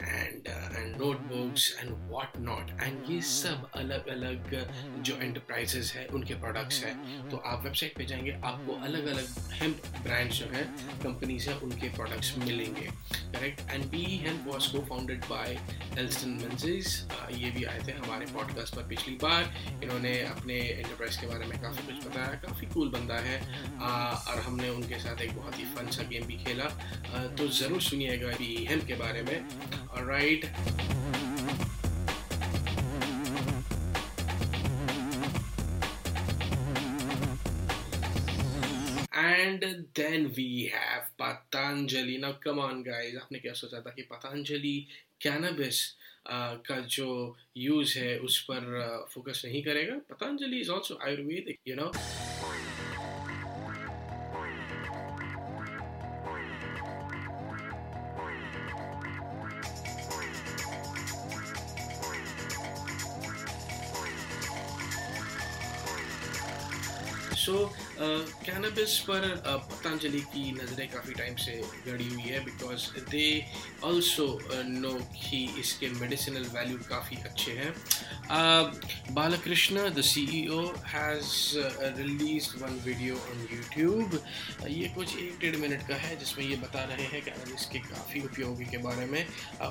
and 0.02 0.46
and 0.76 0.96
notebooks 0.96 1.70
and 1.80 1.90
what 2.10 2.36
not 2.38 2.70
and 2.82 3.10
ये 3.10 3.20
सब 3.22 3.70
अलग 3.74 4.08
अलग 4.08 5.02
जो 5.02 5.16
enterprises 5.16 5.92
है, 5.96 6.06
उनके 6.06 6.34
प्रोडक्ट्स 6.34 6.84
हैं। 6.84 7.28
तो 7.30 7.36
आप 7.36 7.64
वेबसाइट 7.64 7.96
पे 7.96 8.04
जाएँगे, 8.04 8.32
आपको 8.44 8.72
अलग 8.84 9.06
अलग 9.06 9.52
हेम्प 9.52 9.82
ब्रांड्स 10.02 10.38
जो 10.38 10.46
है 10.52 10.64
कंपनीज़ 11.02 11.48
हैं, 11.48 11.56
उनके 11.56 11.85
प्रोडक्ट्स 11.88 12.36
मिलेंगे 12.38 12.88
correct 13.14 13.60
and 13.70 13.84
B 13.84 14.04
hemp 14.24 14.44
was 14.46 14.68
co 14.72 14.80
founded 14.88 15.24
by 15.24 15.58
Alston 15.98 16.28
Menzies 16.28 16.96
ये 17.32 17.50
भी 17.50 17.64
आए 17.64 17.80
थे 17.88 17.92
हमारे 17.92 18.26
पॉडकास्ट 18.26 18.76
पर 18.76 18.82
पिछली 18.82 19.14
बार। 19.22 19.54
इन्होंने 19.82 20.20
अपने 20.22 20.54
एंटरप्राइज 20.54 21.16
के 21.16 21.26
बारे 21.26 21.46
में 21.46 21.60
काफ़ी 21.62 21.86
कुछ 21.86 22.06
बताया 22.06 22.40
काफ़ी 22.46 22.66
कूल 22.66 22.88
बंदा 22.88 23.14
है। 23.14 23.40
आ, 23.80 24.10
और 24.10 24.40
हमने 24.40 24.68
उनके 24.68 24.98
साथ 24.98 25.22
एक 25.22 25.36
बहुत 25.36 25.58
ही 25.58 25.64
फन 25.64 25.90
सा 25.90 26.02
गेम 26.02 26.26
भी 26.26 26.36
खेला। 26.44 26.64
आ, 26.64 27.26
तो 27.26 27.48
ज़रूर 27.48 27.80
सुनिएगा 27.80 28.28
बी 28.28 28.66
हेल्प 28.70 28.86
के 28.86 28.94
बारे 28.94 29.22
में। 29.22 29.48
Right 30.06 30.44
right. 30.44 31.35
And 39.46 39.86
then 39.94 40.32
we 40.36 40.72
have 40.74 41.04
Patanjali. 41.16 42.18
Now, 42.18 42.34
come 42.44 42.58
on, 42.58 42.82
guys. 42.82 43.14
आपने 43.22 43.38
क्या 43.38 43.52
सोचा 43.54 43.80
था 43.86 43.90
कि 43.96 44.02
पतंजलि 44.12 44.76
कैनबिस 45.22 45.78
का 46.66 46.78
जो 46.96 47.08
यूज़ 47.56 47.98
है 47.98 48.18
उस 48.26 48.40
पर 48.50 48.62
फोकस 49.14 49.42
नहीं 49.44 49.62
करेगा 49.62 49.96
Patanjali 50.10 50.60
is 50.60 50.70
also 50.70 50.98
Ayurvedic 51.06 51.58
you 51.68 51.76
know 51.76 51.92
so 67.46 67.85
cannabis 67.98 68.98
पर 69.00 69.22
पतंजलि 69.46 70.20
की 70.32 70.50
नज़रें 70.52 70.88
काफ़ी 70.90 71.14
टाइम 71.14 71.36
से 71.36 71.52
गड़ी 71.86 72.08
हुई 72.08 72.22
है 72.22 72.44
बिकॉज़ 72.44 72.82
दे 73.10 73.28
ऑल्सो 73.84 74.26
नो 74.64 74.92
कि 75.14 75.44
इसके 75.60 75.88
मेडिसिनल 76.00 76.46
वैल्यू 76.54 76.78
काफ़ी 76.88 77.16
अच्छे 77.24 77.52
हैं। 77.52 77.72
Balkrishna 79.14 79.88
the 79.90 80.00
C 80.02 80.22
E 80.34 80.42
has 80.86 81.32
release 81.98 82.48
one 82.62 82.80
video 82.84 83.14
on 83.14 83.46
YouTube 83.52 84.20
ये 84.68 84.88
कुछ 84.94 85.16
एक 85.16 85.38
डेढ़ 85.40 85.56
मिनट 85.56 85.86
का 85.88 85.94
है, 85.96 86.16
जिसमें 86.18 86.44
ये 86.44 86.56
बता 86.56 86.84
रहे 86.84 87.06
हैं 87.06 87.22
कैनबिस 87.24 87.66
के 87.66 87.78
काफ़ी 87.88 88.20
उपयोगी 88.24 88.64
के 88.70 88.78
बारे 88.78 89.06
में। 89.06 89.26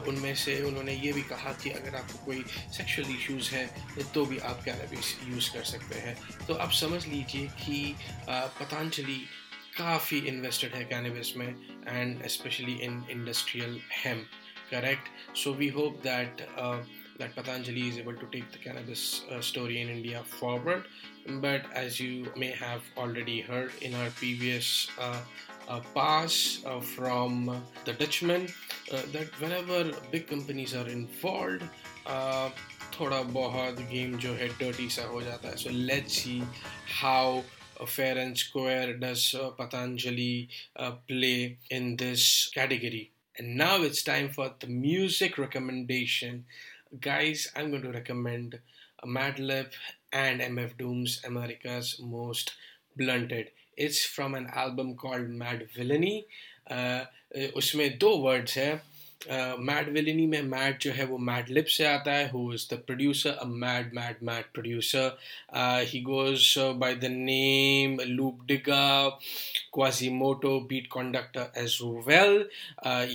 उनमें 0.08 0.34
से 0.36 0.62
उन्होंने 0.64 0.94
ये 0.96 1.14
भी 1.14 1.22
कहा 1.30 1.52
कि 1.64 1.70
अगर 1.72 1.96
आपको 1.96 2.26
कोई 2.26 2.44
सेक्शुअल 2.78 3.16
इश्यूज़ 3.16 3.54
हैं 3.56 4.12
तो 4.14 4.26
भी 4.26 4.38
आप 4.50 4.64
कैनबिस 4.66 5.16
यूज़ 5.24 5.52
कर 5.54 5.64
सकते 5.66 6.00
हैं। 6.00 6.18
तो 6.48 6.54
आप 6.56 6.72
समझ 6.74 7.06
लीजिए 7.08 7.48
कि 7.62 7.96
पतंजलि 8.30 9.20
काफ़ी 9.78 10.18
इन्वेस्टेड 10.28 10.74
है 10.76 10.84
कैनबिस 10.90 11.36
में 11.38 11.48
and 11.48 12.26
specially 12.36 12.74
in 12.84 13.04
industrial 13.12 13.80
hemp 14.04 14.22
correct 14.72 15.36
so 15.38 15.54
we 15.54 15.68
hope 15.80 16.02
that 16.04 16.48
is 17.18 17.98
able 18.00 18.16
to 18.22 18.28
take 18.32 18.48
the 18.54 18.58
cannabis 18.62 19.04
uh, 19.32 19.40
story 19.40 19.76
in 19.82 19.90
India 19.90 20.24
forward. 20.32 20.88
But 21.44 21.70
as 21.74 22.00
you 22.00 22.32
may 22.36 22.50
have 22.52 22.82
already 22.98 23.40
heard 23.42 23.72
in 23.82 23.96
our 23.96 24.10
previous 24.18 24.90
uh, 25.00 25.22
uh, 25.70 25.80
pass 25.94 26.60
from 26.90 27.64
the 27.86 27.94
Dutchman, 27.94 28.50
that 28.92 29.40
whenever 29.40 29.80
big 30.12 30.28
companies 30.28 30.76
are 30.76 30.88
involved, 30.90 31.64
थोड़ा 33.00 33.22
बहुत 33.36 33.80
game 33.92 34.16
जो 34.24 34.34
है 34.34 34.48
dirty 34.60 34.90
सा 34.90 35.04
हो 35.08 35.22
जाता 35.22 35.50
है 35.50 35.56
so 35.58 35.70
let's 35.70 36.14
see 36.24 36.42
how 37.02 37.42
fair 37.87 38.19
and 38.19 38.37
square 38.37 38.95
does 38.95 39.35
uh, 39.35 39.51
Patanjali 39.51 40.49
uh, 40.77 40.93
play 41.09 41.59
in 41.71 41.97
this 41.97 42.51
category. 42.55 43.13
And 43.39 43.57
now 43.57 43.83
it's 43.83 44.03
time 44.03 44.31
for 44.31 44.53
the 44.61 44.67
music 44.67 45.39
recommendation. 45.39 46.45
Guys, 47.01 47.51
I'm 47.57 47.71
going 47.71 47.83
to 47.83 47.93
recommend 47.93 48.59
Madlib 49.05 49.71
and 50.13 50.41
MF 50.41 50.77
Doom's 50.77 51.23
America's 51.25 51.99
Most 52.03 52.53
Blunted. 52.97 53.51
It's 53.77 54.05
from 54.05 54.35
an 54.35 54.49
album 54.53 54.97
called 54.97 55.29
Mad 55.29 55.69
Villainy. 55.75 56.27
Uh, 56.69 57.05
उसमें 57.57 57.99
दो 57.99 58.11
words 58.19 58.57
है 58.59 58.83
mad 59.30 59.90
विलिनी 59.90 60.26
में 60.28 60.42
mad 60.44 60.78
जो 60.82 60.92
है 60.92 61.06
वो 61.06 61.18
mad 61.20 61.50
lip 61.50 61.66
से 61.68 61.86
आता 61.86 62.12
है 62.12 62.30
who 62.30 62.42
is 62.54 62.68
the 62.74 62.78
producer 62.88 63.30
a 63.32 63.46
mad 63.46 63.94
mad 63.94 64.18
mad 64.24 64.52
producer 64.54 65.18
he 65.92 66.02
goes 66.02 66.54
by 66.76 66.96
the 66.96 67.12
name 67.12 67.98
Loop 68.02 68.46
Digga 68.48 69.10
Quasimoto 69.74 70.60
Beat 70.70 70.88
Konducta 70.92 71.52
as 71.58 71.78
well 72.08 72.38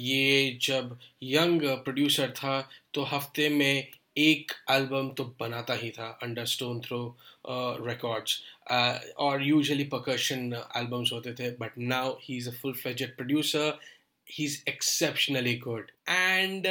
ये 0.00 0.58
जब 0.62 0.98
यंग 1.22 1.62
प्रोड्यूसर 1.84 2.30
था 2.36 2.60
तो 2.94 3.04
हफ़्ते 3.06 3.48
में 3.50 3.86
एक 4.18 4.52
एल्बम 4.70 5.08
तो 5.16 5.24
बनाता 5.40 5.74
ही 5.74 5.90
था 5.90 6.06
अंडर 6.22 6.44
स्टोन 6.46 6.80
थ्रो 6.80 7.02
रिकॉर्ड्स 7.82 8.40
और 9.18 9.42
यूजुअली 9.42 9.84
परकशन 9.84 10.52
एल्बम्स 10.76 11.12
होते 11.12 11.32
थे 11.34 11.50
but 11.60 11.78
now 11.78 12.16
he 12.22 12.36
is 12.36 12.48
a 12.48 12.52
full 12.52 12.72
fledged 12.72 13.16
producer 13.16 13.78
he 14.32 14.44
is 14.44 14.62
exceptionally 14.68 15.54
good 15.56 15.90
and 16.08 16.66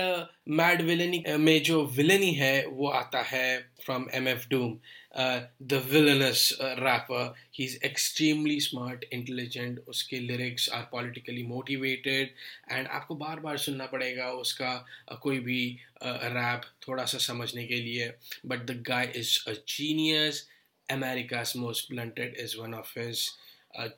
Madvillainy 0.82 1.24
में 1.38 1.62
जो 1.63 1.86
विलनी 1.86 2.32
है, 2.34 2.65
वो 2.65 2.88
आता 2.89 3.22
है 3.22 3.60
from 3.86 4.08
M 4.13 4.28
F 4.28 4.48
Doom 4.50 4.80
the 5.17 5.82
villainous 5.91 6.58
rapper 6.62 7.34
he 7.56 7.65
is 7.65 7.78
extremely 7.86 8.60
smart 8.60 9.06
intelligent 9.13 9.80
उसके 9.88 10.19
lyrics 10.19 10.69
are 10.69 10.84
politically 10.91 11.43
motivated 11.43 12.34
and 12.72 12.88
आपको 12.88 13.15
बार 13.15 13.39
बार 13.39 13.58
सुनना 13.58 13.86
पड़ेगा 13.86 14.32
उसका 14.32 14.86
uh, 15.12 15.17
कोई 15.19 15.39
भी 15.39 15.80
uh, 16.04 16.17
रैप 16.36 16.62
थोड़ा 16.88 17.06
सा 17.06 17.17
समझने 17.17 17.65
के 17.65 17.76
लिए. 17.76 18.13
But 18.45 18.60
the 18.60 18.84
guy 18.88 19.12
is 19.15 19.38
a 19.50 19.54
genius 19.67 20.48
America's 20.89 21.54
most 21.58 21.91
blunted 21.91 22.36
is 22.39 22.58
one 22.58 22.74
of 22.74 23.00
his 23.00 23.30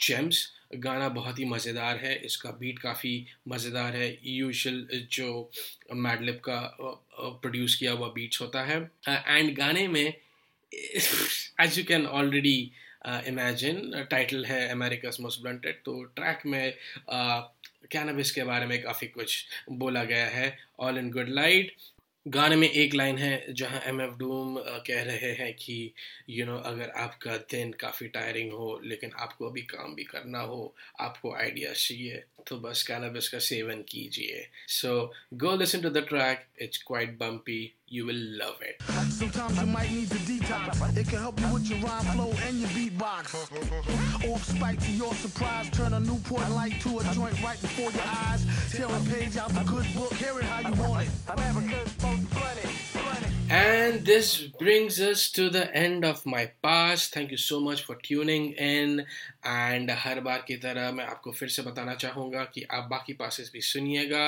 gems 0.02 0.48
गाना 0.74 1.08
बहुत 1.10 1.40
ही 1.40 1.46
मज़ेदार 1.46 1.98
है, 1.98 2.16
इसका 2.16 2.52
बीट 2.52 2.80
काफ़ी 2.80 3.26
मज़ेदार 3.48 3.96
है। 3.96 4.18
यूशल 4.26 4.88
जो 5.12 5.52
मैडलिप 5.96 6.40
का 6.44 6.60
प्रोड्यूस 6.80 7.76
किया 7.76 7.92
हुआ 7.92 8.08
बीट्स 8.10 8.42
होता 8.42 8.64
है। 8.64 8.80
एंड 9.10 9.56
गाने 9.58 9.88
में 9.88 10.06
as 10.72 11.78
you 11.78 11.84
can 11.86 12.06
already 12.08 12.72
imagine 13.28 14.06
title 14.12 14.46
है 14.46 14.68
अमेरिकाज 14.70 15.18
मोस्ट 15.22 15.42
ब्लंटेड 15.42 15.82
तो 15.86 16.04
ट्रैक 16.16 16.46
में 16.46 16.74
कैनबिस 17.92 18.32
के 18.32 18.44
बारे 18.44 18.66
में 18.66 18.82
काफ़ी 18.84 19.08
कुछ 19.10 19.46
बोला 19.72 20.04
गया 20.04 20.26
है। 20.30 20.58
ऑल 20.80 20.98
इन 20.98 21.10
गुड 21.12 21.30
लाइट 21.30 21.76
गाने 22.28 22.56
में 22.56 22.70
एक 22.70 22.94
लाइन 22.94 23.18
है 23.18 23.54
जहाँ 23.54 23.82
एम 23.86 24.02
एफ़ 24.02 24.12
डूम 24.12 24.58
कह 24.60 25.04
रहे 25.04 25.32
हैं 25.32 25.54
कि 25.54 25.94
यू 26.30 26.46
you 26.46 26.52
नो 26.52 26.58
know, 26.58 26.68
अगर 26.68 26.90
आपका 26.90 27.38
दिन 27.38 27.72
काफ़ी 27.72 28.08
टायरिंग 28.08 28.52
हो 28.52 28.82
लेकिन 28.84 29.12
आपको 29.20 29.50
अभी 29.50 29.62
काम 29.62 29.96
भी 29.96 30.04
करना 30.04 30.40
हो 30.40 30.76
आपको 31.00 31.34
आइडिया 31.36 31.74
चाहिए 31.74 32.24
तो 32.48 32.58
बस 32.58 32.84
कैनबिस 32.84 33.30
का 33.30 33.40
सेवन 33.40 33.82
कीजिए। 33.82 34.48
So 34.68 35.14
go 35.34 35.56
listen 35.56 35.82
to 35.82 35.90
the 35.90 35.98
track 35.98 36.46
it's 36.62 36.84
quite 36.88 37.18
bumpy 37.18 37.74
you 37.91 38.07
will 38.07 38.23
love 38.39 38.61
it. 38.63 38.83
Sometimes 39.11 39.61
you 39.61 39.67
might 39.67 39.91
need 39.91 40.11
to 40.11 40.19
detox. 40.19 40.97
It 40.97 41.09
can 41.09 41.19
help 41.19 41.41
you 41.41 41.53
with 41.55 41.69
your 41.69 41.79
rhyme 41.81 42.05
flow 42.15 42.33
and 42.47 42.59
your 42.61 42.69
beatbox. 42.71 43.35
Off 44.31 44.45
spike 44.45 44.81
to 44.81 44.93
your 44.93 45.15
surprise, 45.15 45.71
turn 45.71 45.93
a 45.95 46.01
Newport 46.01 46.49
light 46.51 46.81
to 46.81 46.99
a 46.99 47.05
joint 47.15 47.41
right 47.43 47.61
before 47.61 47.91
your 47.93 48.03
eyes. 48.07 48.45
Tear 48.73 48.87
a 48.87 49.01
page 49.11 49.37
out 49.37 49.51
the 49.51 49.65
good 49.65 49.87
book, 49.95 50.13
hear 50.15 50.39
it 50.39 50.45
how 50.45 50.69
you 50.69 50.75
want 50.83 51.07
it. 51.07 51.13
I'm 51.29 51.39
ever 51.39 51.61
good, 51.61 51.87
most 52.03 52.29
funny, 52.35 52.67
funny. 52.97 53.33
And 53.49 54.05
this 54.05 54.41
brings 54.59 55.01
us 55.01 55.31
to 55.33 55.49
the 55.49 55.73
end 55.73 56.05
of 56.05 56.27
my 56.27 56.51
past. 56.63 57.15
Thank 57.15 57.31
you 57.31 57.37
so 57.37 57.61
much 57.61 57.83
for 57.83 57.95
tuning 57.95 58.53
in. 58.53 59.05
And 59.47 59.91
हर 59.91 60.21
बार 60.21 60.45
की 60.47 60.57
तरह 60.63 60.91
मैं 60.93 61.05
आपको 61.07 61.33
फिर 61.33 61.49
से 61.49 61.63
बताना 61.63 61.95
चाहूँगा 61.95 62.43
कि 62.55 62.67
आप 62.79 62.89
बाकी 62.91 63.13
पासेस 63.21 63.51
भी 63.53 63.61
सुनिएगा 63.63 64.25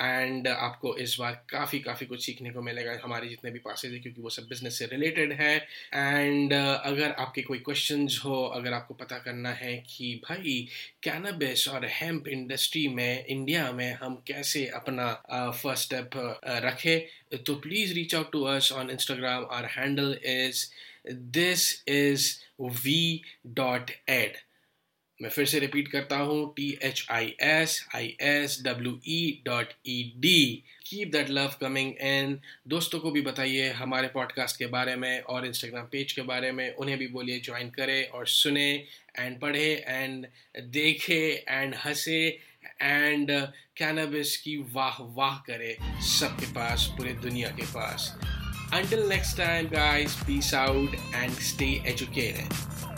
एंड 0.00 0.48
आपको 0.48 0.96
इस 0.96 1.16
बार 1.20 1.44
काफ़ी 1.50 1.78
काफ़ी 1.80 2.06
कुछ 2.06 2.24
सीखने 2.26 2.50
को 2.50 2.62
मिलेगा 2.62 2.98
हमारे 3.04 3.28
जितने 3.28 3.50
भी 3.50 3.58
पासेज 3.58 3.92
है 3.92 3.98
क्योंकि 3.98 4.22
वो 4.22 4.30
सब 4.30 4.46
बिज़नेस 4.48 4.78
से 4.78 4.86
रिलेटेड 4.86 5.32
है। 5.32 5.56
एंड 5.94 6.52
अगर 6.52 7.12
आपके 7.18 7.42
कोई 7.42 7.58
क्वेश्चन 7.58 8.08
हो 8.24 8.42
अगर 8.44 8.72
आपको 8.72 8.94
पता 8.94 9.18
करना 9.18 9.50
है 9.52 9.76
कि 9.88 10.14
भाई 10.28 10.68
कैनबिस 11.02 11.68
और 11.68 11.86
हेम्प 11.86 12.28
इंडस्ट्री 12.28 12.86
में 12.88 13.26
इंडिया 13.26 13.70
में 13.72 13.92
हम 13.94 14.22
कैसे 14.26 14.66
अपना 14.66 15.12
फ़र्स्ट 15.30 15.84
uh, 15.84 15.84
स्टेप 15.84 16.10
uh, 16.10 16.64
रखें 16.64 17.38
तो 17.44 17.54
please 17.54 17.94
reach 17.94 18.14
out 18.14 18.32
to 18.32 18.42
us 18.44 18.72
on 18.72 18.90
Instagram 18.90 19.46
our 19.52 19.64
handle 19.64 20.18
is 20.24 20.66
this 21.12 21.84
is 21.88 22.36
we 22.60 23.22
dot 23.46 23.90
ed 24.08 24.36
मैं 25.22 25.30
फिर 25.30 25.46
से 25.46 25.58
रिपीट 25.58 25.88
करता 25.88 26.16
हूँ 26.18 26.52
T 26.56 26.68
H 26.82 27.06
I 27.10 27.26
S 27.42 27.86
I 27.94 28.06
S 28.20 28.58
W 28.64 28.98
E 29.08 29.42
dot 29.46 29.72
E 29.86 30.02
D 30.20 30.62
keep 30.86 31.12
that 31.12 31.30
love 31.30 31.54
coming 31.60 31.92
in 32.06 32.38
दोस्तों 32.68 33.00
को 33.00 33.10
भी 33.10 33.20
बताइए 33.20 33.68
हमारे 33.72 34.08
पॉडकास्ट 34.14 34.58
के 34.58 34.66
बारे 34.74 34.96
में 34.96 35.20
और 35.20 35.46
इंस्टाग्राम 35.46 35.86
पेज 35.92 36.12
के 36.12 36.22
बारे 36.32 36.50
में 36.52 36.74
उन्हें 36.74 36.98
भी 36.98 37.06
बोलिए 37.08 37.40
ज्वाइन 37.40 37.70
करें 37.70 38.08
और 38.08 38.26
सुने 38.28 38.68
एंड 39.18 39.40
पढ़े 39.40 39.68
एंड 39.88 40.26
देखे 40.72 41.22
एंड 41.48 41.74
हंसे 41.84 42.20
एंड 42.82 43.30
कैनबिस 43.76 44.36
की 44.36 44.56
वाह 44.72 45.02
वाह 45.16 45.36
करे 45.46 45.76
सबके 46.08 46.52
पास 46.54 46.92
पूरे 46.96 47.12
दुनिया 47.22 47.50
के 47.60 47.66
पास 47.74 48.14
Until 48.72 49.02
next 49.08 49.36
time, 49.36 49.66
guys, 49.68 50.14
peace 50.24 50.52
out 50.54 50.94
and 51.14 51.32
stay 51.48 51.80
educated. 51.86 52.93